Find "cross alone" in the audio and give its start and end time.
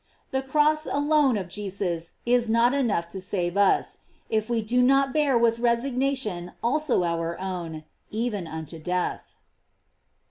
0.51-1.37